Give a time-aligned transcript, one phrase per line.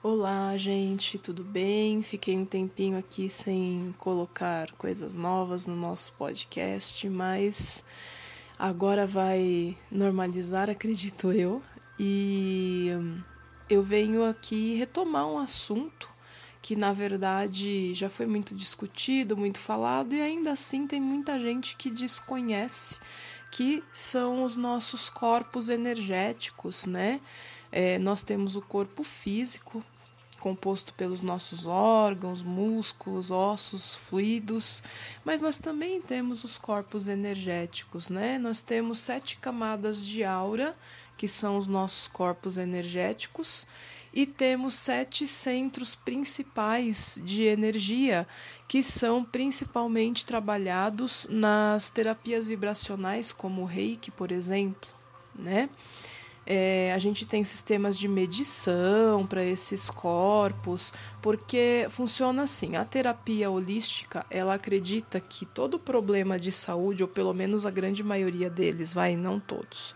[0.00, 2.02] Olá, gente, tudo bem?
[2.04, 7.84] Fiquei um tempinho aqui sem colocar coisas novas no nosso podcast, mas
[8.56, 11.60] agora vai normalizar, acredito eu.
[11.98, 12.90] E
[13.68, 16.08] eu venho aqui retomar um assunto
[16.62, 21.74] que na verdade já foi muito discutido, muito falado e ainda assim tem muita gente
[21.74, 23.00] que desconhece
[23.50, 27.20] que são os nossos corpos energéticos, né?
[27.70, 29.84] É, nós temos o corpo físico,
[30.38, 34.82] composto pelos nossos órgãos, músculos, ossos, fluidos,
[35.24, 38.38] mas nós também temos os corpos energéticos, né?
[38.38, 40.76] Nós temos sete camadas de aura,
[41.16, 43.66] que são os nossos corpos energéticos,
[44.12, 48.26] e temos sete centros principais de energia,
[48.66, 54.88] que são principalmente trabalhados nas terapias vibracionais, como o reiki, por exemplo,
[55.34, 55.68] né?
[56.50, 63.50] É, a gente tem sistemas de medição para esses corpos, porque funciona assim: a terapia
[63.50, 68.94] holística ela acredita que todo problema de saúde, ou pelo menos a grande maioria deles,
[68.94, 69.94] vai, não todos,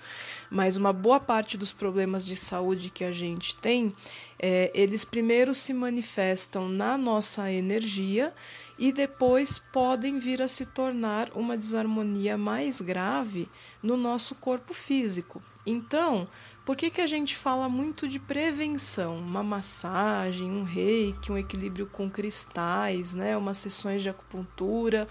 [0.51, 3.91] mas uma boa parte dos problemas de saúde que a gente tem,
[4.39, 8.31] é, eles primeiro se manifestam na nossa energia
[8.79, 13.49] e depois podem vir a se tornar uma desarmonia mais grave
[13.83, 15.43] no nosso corpo físico.
[15.65, 16.29] Então,
[16.65, 19.17] por que, que a gente fala muito de prevenção?
[19.17, 23.37] Uma massagem, um reiki, um equilíbrio com cristais, né?
[23.37, 25.09] umas sessões de acupuntura,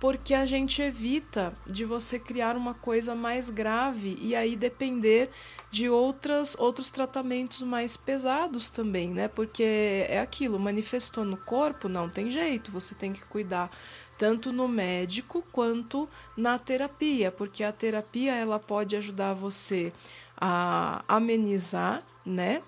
[0.00, 5.30] porque a gente evita de você criar uma coisa mais grave e aí depender
[5.70, 9.26] de outras, outros tratamentos mais pesados também, né?
[9.26, 13.70] Porque é aquilo, manifestou no corpo, não tem jeito, você tem que cuidar
[14.18, 19.92] tanto no médico quanto na terapia, porque a terapia ela pode ajudar você
[20.36, 22.60] a amenizar, né,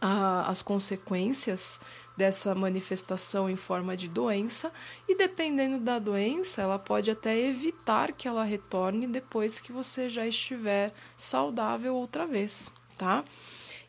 [0.00, 1.80] a, as consequências
[2.16, 4.72] dessa manifestação em forma de doença
[5.08, 10.26] e dependendo da doença, ela pode até evitar que ela retorne depois que você já
[10.26, 13.24] estiver saudável outra vez, tá?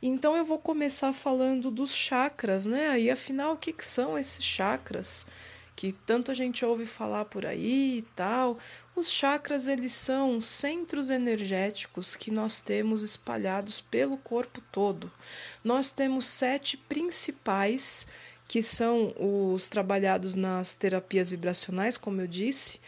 [0.01, 2.99] Então eu vou começar falando dos chakras, né?
[2.99, 5.25] E afinal, o que, que são esses chakras?
[5.83, 8.57] Que tanto a gente ouve falar por aí e tal.
[8.95, 15.11] Os chakras eles são centros energéticos que nós temos espalhados pelo corpo todo.
[15.61, 18.07] Nós temos sete principais
[18.47, 22.79] que são os trabalhados nas terapias vibracionais, como eu disse,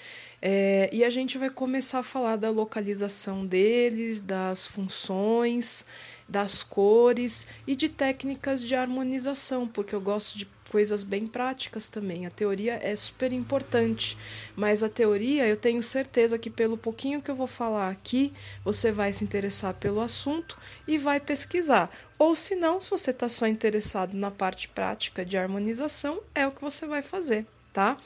[0.42, 5.86] é, e a gente vai começar a falar da localização deles, das funções,
[6.28, 12.26] das cores e de técnicas de harmonização, porque eu gosto de coisas bem práticas também.
[12.26, 14.18] A teoria é super importante,
[14.56, 18.92] mas a teoria eu tenho certeza que pelo pouquinho que eu vou falar aqui, você
[18.92, 21.90] vai se interessar pelo assunto e vai pesquisar.
[22.18, 26.52] Ou se não, se você está só interessado na parte prática de harmonização, é o
[26.52, 27.98] que você vai fazer tá?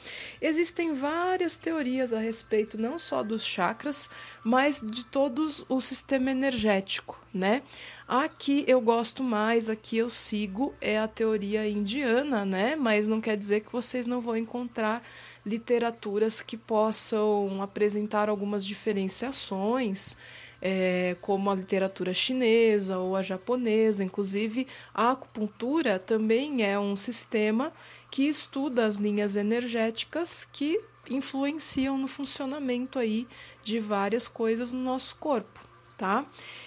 [0.42, 4.10] Existem várias teorias a respeito não só dos chakras,
[4.42, 7.62] mas de todo o sistema energético, né?
[8.08, 12.74] Aqui eu gosto mais, aqui eu sigo é a teoria indiana, né?
[12.74, 15.04] Mas não quer dizer que vocês não vão encontrar
[15.46, 20.16] literaturas que possam apresentar algumas diferenciações.
[20.62, 24.04] É, como a literatura chinesa ou a japonesa.
[24.04, 27.72] Inclusive, a acupuntura também é um sistema
[28.10, 30.78] que estuda as linhas energéticas que
[31.08, 33.26] influenciam no funcionamento aí
[33.62, 35.60] de várias coisas no nosso corpo,
[35.96, 36.24] tá?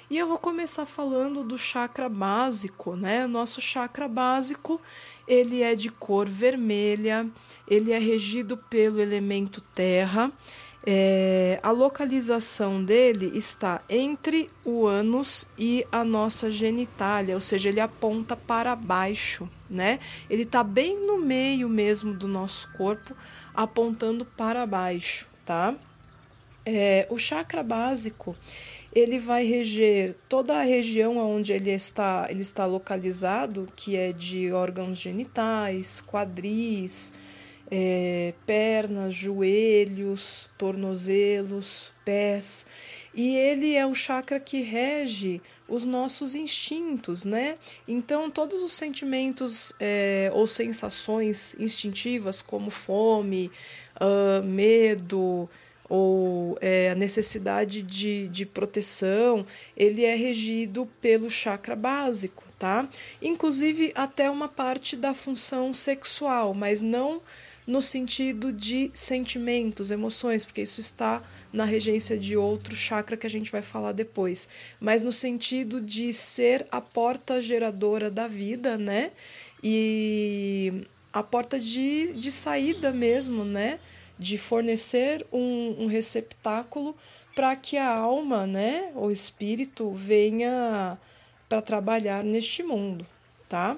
[0.09, 3.25] E eu vou começar falando do chakra básico, né?
[3.25, 4.81] O nosso chakra básico,
[5.27, 7.27] ele é de cor vermelha,
[7.67, 10.31] ele é regido pelo elemento terra.
[10.85, 17.79] É, a localização dele está entre o ânus e a nossa genitália, ou seja, ele
[17.79, 19.99] aponta para baixo, né?
[20.29, 23.15] Ele está bem no meio mesmo do nosso corpo,
[23.53, 25.73] apontando para baixo, tá?
[26.65, 28.35] É, o chakra básico
[28.95, 34.51] ele vai reger toda a região onde ele está, ele está localizado, que é de
[34.51, 37.13] órgãos genitais, quadris,
[37.69, 42.65] é, pernas, joelhos, tornozelos, pés.
[43.13, 47.57] E ele é o chakra que rege os nossos instintos, né?
[47.87, 53.51] Então, todos os sentimentos é, ou sensações instintivas, como fome,
[53.99, 55.49] uh, medo
[55.89, 59.45] ou é, a necessidade de, de proteção,
[59.75, 62.87] ele é regido pelo chakra básico, tá?
[63.21, 67.21] Inclusive até uma parte da função sexual, mas não
[67.65, 71.21] no sentido de sentimentos, emoções, porque isso está
[71.51, 74.49] na regência de outro chakra que a gente vai falar depois,
[74.79, 79.11] mas no sentido de ser a porta geradora da vida, né?
[79.63, 83.79] E a porta de, de saída mesmo, né?
[84.19, 86.95] De fornecer um, um receptáculo
[87.35, 90.97] para que a alma, né, o espírito, venha
[91.49, 93.05] para trabalhar neste mundo,
[93.49, 93.77] tá?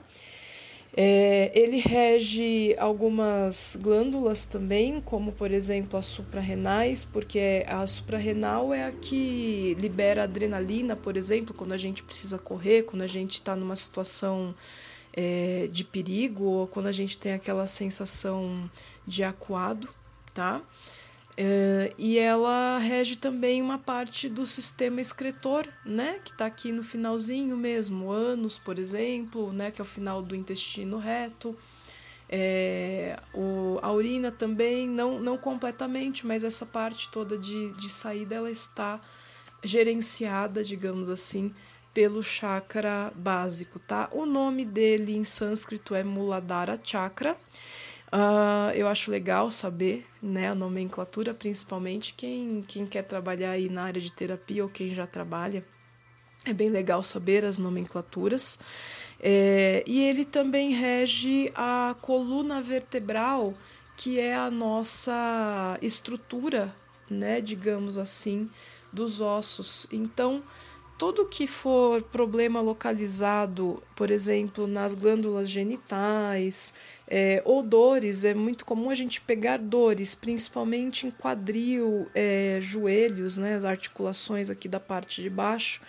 [0.97, 8.85] É, ele rege algumas glândulas também, como por exemplo as suprarrenais, porque a suprarrenal é
[8.85, 13.57] a que libera adrenalina, por exemplo, quando a gente precisa correr, quando a gente está
[13.57, 14.55] numa situação
[15.11, 18.69] é, de perigo ou quando a gente tem aquela sensação
[19.05, 19.89] de acuado,
[20.33, 20.61] tá?
[21.37, 26.81] Uh, e ela rege também uma parte do sistema excretor, né, que está aqui no
[26.81, 31.57] finalzinho mesmo, ânus, por exemplo, né, que é o final do intestino reto.
[32.29, 38.35] É, o, a urina também, não, não completamente, mas essa parte toda de, de saída
[38.35, 39.01] ela está
[39.61, 41.53] gerenciada, digamos assim,
[41.93, 44.09] pelo chakra básico, tá?
[44.11, 47.37] O nome dele em sânscrito é Muladhara Chakra.
[48.13, 53.83] Uh, eu acho legal saber né, a nomenclatura, principalmente quem, quem quer trabalhar aí na
[53.83, 55.65] área de terapia ou quem já trabalha.
[56.45, 58.59] É bem legal saber as nomenclaturas.
[59.19, 63.55] É, e ele também rege a coluna vertebral,
[63.97, 66.73] que é a nossa estrutura,
[67.09, 68.49] né, digamos assim,
[68.93, 69.87] dos ossos.
[69.91, 70.43] Então,
[70.97, 76.73] tudo que for problema localizado, por exemplo, nas glândulas genitais,
[77.07, 83.37] é, ou dores, é muito comum a gente pegar dores, principalmente em quadril, é, joelhos,
[83.37, 85.81] né, as articulações aqui da parte de baixo,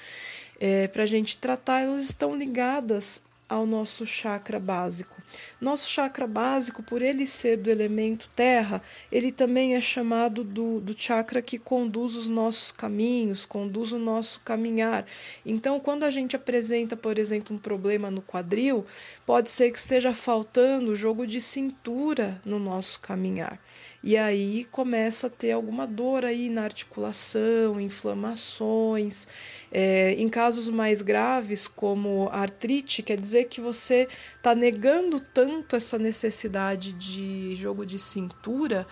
[0.58, 5.22] é, para a gente tratar, elas estão ligadas ao nosso chakra básico.
[5.60, 10.98] Nosso chakra básico, por ele ser do elemento terra, ele também é chamado do, do
[10.98, 15.06] chakra que conduz os nossos caminhos, conduz o nosso caminhar.
[15.44, 18.84] Então, quando a gente apresenta, por exemplo, um problema no quadril,
[19.24, 23.60] pode ser que esteja faltando jogo de cintura no nosso caminhar.
[24.06, 29.26] E aí começa a ter alguma dor aí na articulação, inflamações.
[29.68, 34.06] É, em casos mais graves, como artrite, quer dizer que você
[34.36, 38.86] está negando tanto essa necessidade de jogo de cintura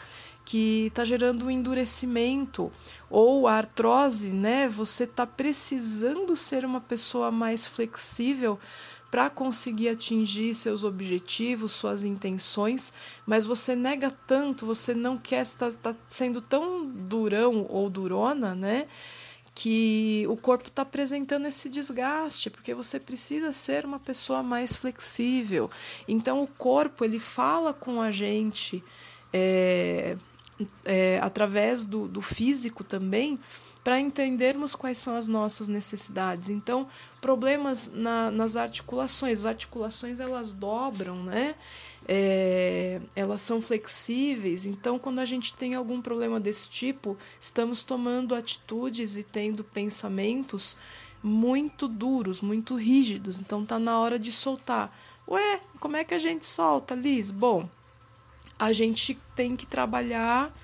[0.44, 2.72] que está gerando um endurecimento
[3.08, 4.67] ou a artrose, né?
[4.69, 8.58] Você está precisando ser uma pessoa mais flexível
[9.14, 12.93] para conseguir atingir seus objetivos, suas intenções,
[13.25, 18.88] mas você nega tanto, você não quer estar tá sendo tão durão ou durona, né?
[19.55, 25.70] Que o corpo está apresentando esse desgaste, porque você precisa ser uma pessoa mais flexível.
[26.08, 28.82] Então o corpo ele fala com a gente
[29.32, 30.17] é,
[30.84, 33.38] é, através do, do físico também
[33.84, 36.48] para entendermos quais são as nossas necessidades.
[36.48, 36.88] Então,
[37.20, 41.54] problemas na, nas articulações, as articulações elas dobram, né?
[42.08, 48.34] É, elas são flexíveis, então quando a gente tem algum problema desse tipo, estamos tomando
[48.34, 50.76] atitudes e tendo pensamentos
[51.22, 54.94] muito duros, muito rígidos, então tá na hora de soltar.
[55.26, 57.31] Ué, como é que a gente solta, Liz?
[57.31, 57.66] Bom,
[58.58, 60.54] a gente tem que trabalhar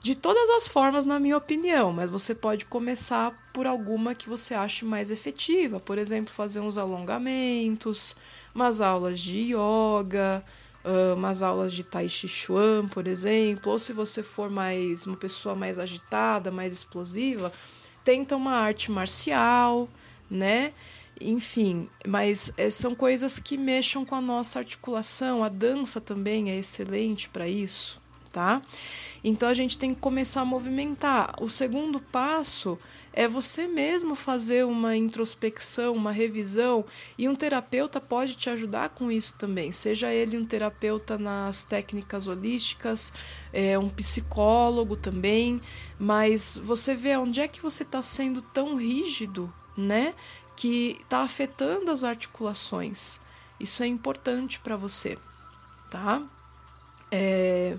[0.00, 4.54] de todas as formas, na minha opinião, mas você pode começar por alguma que você
[4.54, 5.80] ache mais efetiva.
[5.80, 8.16] Por exemplo, fazer uns alongamentos,
[8.54, 10.44] umas aulas de yoga,
[11.14, 13.72] umas aulas de tai chi chuan, por exemplo.
[13.72, 17.52] Ou se você for mais uma pessoa mais agitada, mais explosiva,
[18.04, 19.88] tenta uma arte marcial,
[20.30, 20.72] né?
[21.20, 25.42] Enfim, mas é, são coisas que mexam com a nossa articulação.
[25.42, 28.00] A dança também é excelente para isso,
[28.32, 28.62] tá?
[29.22, 31.34] Então a gente tem que começar a movimentar.
[31.40, 32.78] O segundo passo
[33.12, 36.84] é você mesmo fazer uma introspecção, uma revisão,
[37.16, 39.72] e um terapeuta pode te ajudar com isso também.
[39.72, 43.12] Seja ele um terapeuta nas técnicas holísticas,
[43.52, 45.60] é, um psicólogo também,
[45.98, 50.14] mas você vê onde é que você está sendo tão rígido, né?
[50.54, 53.20] Que está afetando as articulações.
[53.58, 55.18] Isso é importante para você,
[55.90, 56.22] tá?
[57.10, 57.76] É,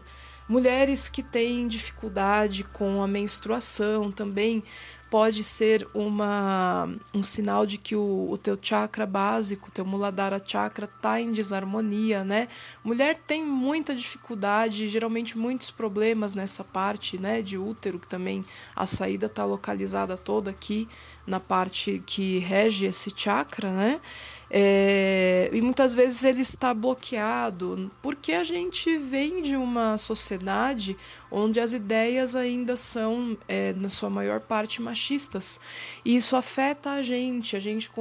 [0.49, 4.63] Mulheres que têm dificuldade com a menstruação também
[5.07, 10.85] pode ser uma, um sinal de que o, o teu chakra básico, teu muladhara chakra
[10.85, 12.47] está em desarmonia, né?
[12.83, 18.43] Mulher tem muita dificuldade, geralmente muitos problemas nessa parte, né, de útero, que também
[18.75, 20.87] a saída está localizada toda aqui
[21.25, 24.01] na parte que rege esse chakra, né?
[24.51, 30.97] É, e muitas vezes ele está bloqueado porque a gente vem de uma sociedade
[31.29, 35.59] onde as ideias ainda são, é, na sua maior parte, machistas.
[36.03, 37.91] E isso afeta a gente, a gente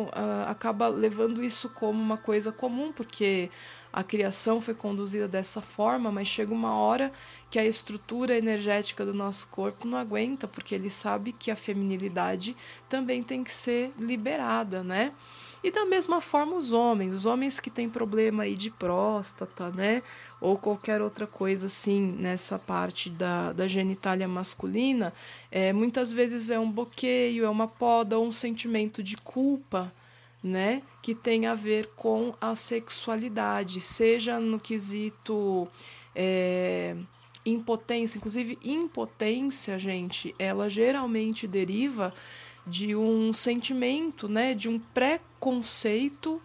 [0.47, 3.51] acaba levando isso como uma coisa comum, porque
[3.93, 7.13] a criação foi conduzida dessa forma, mas chega uma hora
[7.51, 12.57] que a estrutura energética do nosso corpo não aguenta, porque ele sabe que a feminilidade
[12.89, 15.13] também tem que ser liberada, né?
[15.63, 20.03] E da mesma forma os homens, os homens que têm problema aí de próstata, né?
[20.41, 25.13] Ou qualquer outra coisa assim nessa parte da, da genitália masculina,
[25.51, 29.93] é, muitas vezes é um bloqueio, é uma poda ou um sentimento de culpa,
[30.43, 30.83] né?
[31.03, 35.67] Que tem a ver com a sexualidade, seja no quesito.
[36.15, 36.97] É,
[37.45, 42.13] impotência, inclusive impotência, gente, ela geralmente deriva
[42.69, 46.41] de um sentimento, né, de um preconceito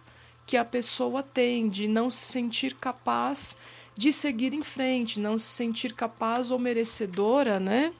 [0.46, 3.56] que a pessoa tem, de não se sentir capaz
[3.96, 7.92] de seguir em frente, não se sentir capaz ou merecedora, né,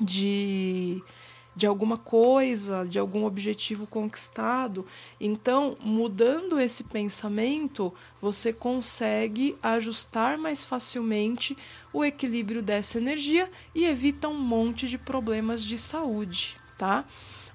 [0.00, 1.02] de
[1.54, 4.86] de alguma coisa, de algum objetivo conquistado.
[5.20, 7.92] Então, mudando esse pensamento,
[8.22, 11.58] você consegue ajustar mais facilmente
[11.92, 17.04] o equilíbrio dessa energia e evita um monte de problemas de saúde tá?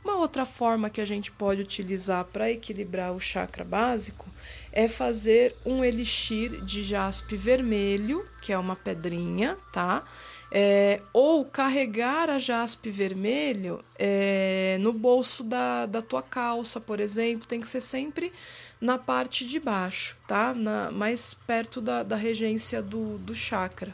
[0.04, 4.28] Uma outra forma que a gente pode utilizar para equilibrar o chakra básico
[4.72, 10.04] é fazer um elixir de jaspe vermelho, que é uma pedrinha, tá?
[10.52, 17.48] É, ou carregar a jaspe vermelho é, no bolso da, da tua calça, por exemplo,
[17.48, 18.32] tem que ser sempre
[18.80, 20.54] na parte de baixo, tá?
[20.54, 23.92] Na, mais perto da, da regência do, do chakra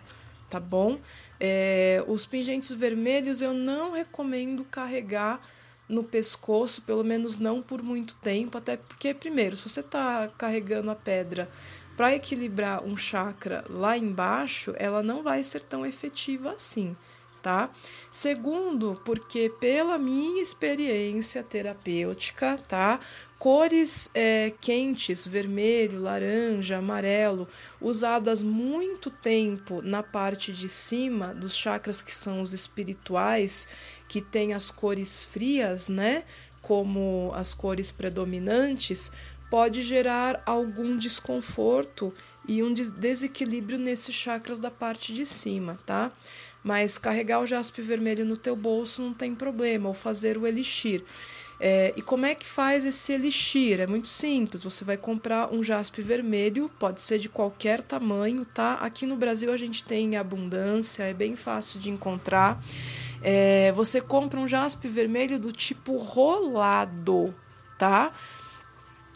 [0.52, 1.00] tá bom?
[1.40, 5.42] É, os pingentes vermelhos eu não recomendo carregar
[5.88, 10.92] no pescoço, pelo menos não por muito tempo, até porque, primeiro, se você está carregando
[10.92, 11.50] a pedra
[11.96, 16.96] para equilibrar um chakra lá embaixo, ela não vai ser tão efetiva assim
[17.42, 17.72] tá?
[18.12, 23.00] Segundo, porque pela minha experiência terapêutica, tá?
[23.42, 27.48] Cores é, quentes, vermelho, laranja, amarelo,
[27.82, 33.68] usadas muito tempo na parte de cima dos chakras que são os espirituais,
[34.08, 36.24] que tem as cores frias, né?
[36.62, 39.12] Como as cores predominantes,
[39.50, 42.14] pode gerar algum desconforto
[42.48, 46.12] e um desequilíbrio nesses chakras da parte de cima, tá?
[46.64, 51.04] Mas carregar o jaspe vermelho no teu bolso não tem problema, ou fazer o elixir.
[51.64, 53.80] É, e como é que faz esse elixir?
[53.80, 54.64] É muito simples.
[54.64, 58.74] Você vai comprar um jaspe vermelho, pode ser de qualquer tamanho, tá?
[58.82, 62.60] Aqui no Brasil a gente tem abundância, é bem fácil de encontrar.
[63.22, 67.32] É, você compra um jaspe vermelho do tipo rolado,
[67.78, 68.12] tá?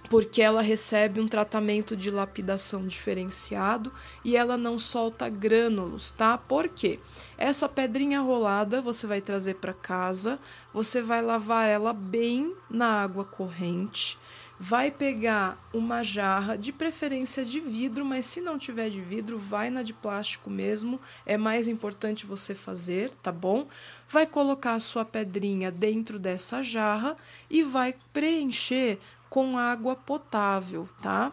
[0.10, 3.92] Porque ela recebe um tratamento de lapidação diferenciado
[4.24, 6.38] e ela não solta grânulos, tá?
[6.38, 7.00] Por quê?
[7.38, 10.40] Essa pedrinha rolada você vai trazer para casa,
[10.74, 14.18] você vai lavar ela bem na água corrente,
[14.58, 19.70] vai pegar uma jarra, de preferência de vidro, mas se não tiver de vidro, vai
[19.70, 23.68] na de plástico mesmo, é mais importante você fazer, tá bom?
[24.08, 27.16] Vai colocar a sua pedrinha dentro dessa jarra
[27.50, 29.00] e vai preencher
[29.36, 31.30] com água potável, tá?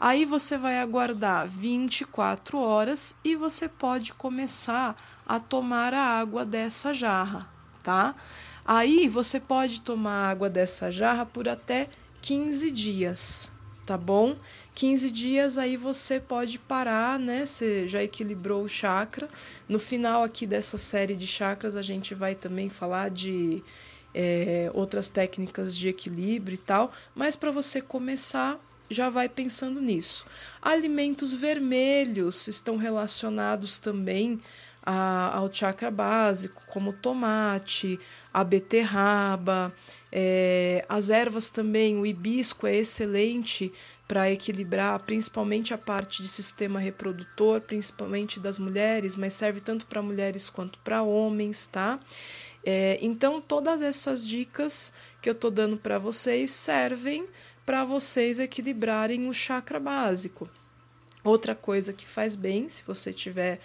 [0.00, 6.94] Aí você vai aguardar 24 horas e você pode começar a tomar a água dessa
[6.94, 7.46] jarra,
[7.82, 8.14] tá?
[8.64, 11.88] Aí você pode tomar água dessa jarra por até
[12.22, 13.52] 15 dias,
[13.84, 14.34] tá bom?
[14.74, 17.44] 15 dias aí você pode parar, né?
[17.44, 19.28] Você já equilibrou o chakra.
[19.68, 23.62] No final aqui dessa série de chakras a gente vai também falar de
[24.14, 28.58] é, outras técnicas de equilíbrio e tal, mas para você começar,
[28.90, 30.26] já vai pensando nisso.
[30.60, 34.40] Alimentos vermelhos estão relacionados também
[34.84, 37.98] a, ao chakra básico, como tomate,
[38.32, 39.72] a beterraba,
[40.10, 43.72] é, as ervas também, o hibisco é excelente
[44.06, 50.02] para equilibrar principalmente a parte de sistema reprodutor, principalmente das mulheres, mas serve tanto para
[50.02, 51.98] mulheres quanto para homens, tá?
[52.64, 57.26] É, então, todas essas dicas que eu estou dando para vocês servem
[57.64, 60.48] para vocês equilibrarem o chakra básico.
[61.24, 63.60] Outra coisa que faz bem, se você tiver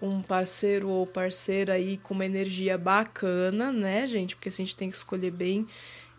[0.00, 4.36] um parceiro ou parceira aí com uma energia bacana, né, gente?
[4.36, 5.66] Porque a gente tem que escolher bem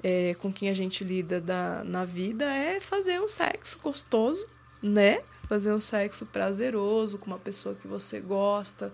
[0.03, 4.47] é, com quem a gente lida da, na vida, é fazer um sexo gostoso,
[4.81, 5.21] né?
[5.47, 8.91] Fazer um sexo prazeroso com uma pessoa que você gosta,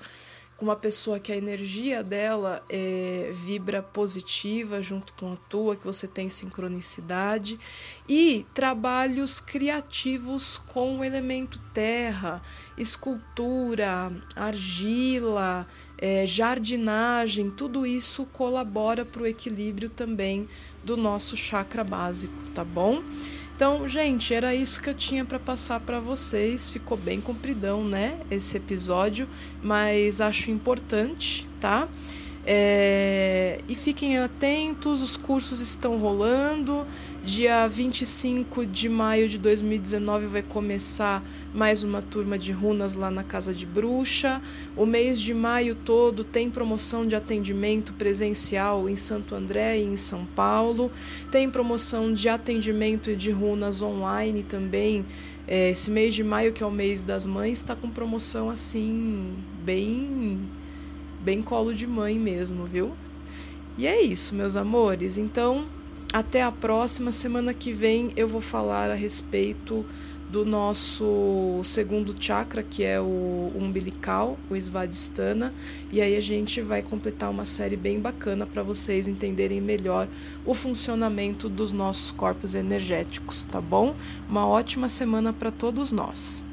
[0.57, 5.85] com uma pessoa que a energia dela é, vibra positiva junto com a tua, que
[5.85, 7.59] você tem sincronicidade,
[8.09, 12.41] e trabalhos criativos com o elemento terra,
[12.75, 20.47] escultura, argila, é, jardinagem, tudo isso colabora para o equilíbrio também
[20.83, 23.03] do nosso chakra básico, tá bom?
[23.57, 26.69] Então, gente, era isso que eu tinha para passar para vocês.
[26.69, 28.19] Ficou bem compridão, né?
[28.29, 29.27] Esse episódio,
[29.63, 31.87] mas acho importante, tá?
[32.45, 36.85] É, e fiquem atentos, os cursos estão rolando.
[37.27, 41.21] Dia 25 de maio de 2019 vai começar
[41.53, 44.41] mais uma turma de runas lá na Casa de Bruxa.
[44.77, 49.97] O mês de maio todo tem promoção de atendimento presencial em Santo André e em
[49.97, 50.89] São Paulo.
[51.29, 55.05] Tem promoção de atendimento de runas online também.
[55.45, 59.35] É, esse mês de maio, que é o mês das mães, está com promoção assim,
[59.65, 60.47] bem
[61.19, 62.93] bem colo de mãe mesmo, viu?
[63.77, 65.17] E é isso, meus amores.
[65.17, 65.67] Então,
[66.13, 69.85] até a próxima semana que vem eu vou falar a respeito
[70.29, 75.53] do nosso segundo chakra, que é o umbilical, o Svadhisthana,
[75.91, 80.07] e aí a gente vai completar uma série bem bacana para vocês entenderem melhor
[80.45, 83.95] o funcionamento dos nossos corpos energéticos, tá bom?
[84.29, 86.45] Uma ótima semana para todos nós.